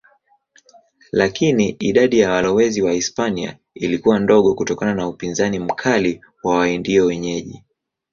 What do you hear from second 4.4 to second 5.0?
kutokana